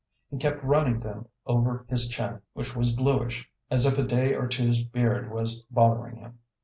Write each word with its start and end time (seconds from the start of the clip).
He 0.31 0.37
kept 0.39 0.63
running 0.63 0.99
them 1.01 1.27
over 1.45 1.85
his 1.87 2.09
chin, 2.09 2.41
which 2.53 2.75
was 2.75 2.95
bluish, 2.95 3.47
as 3.69 3.85
if 3.85 3.99
a 3.99 4.03
day 4.03 4.33
or 4.33 4.47
two's 4.47 4.83
beard 4.83 5.31
was 5.31 5.59
bothering 5.69 6.15
him. 6.15 6.39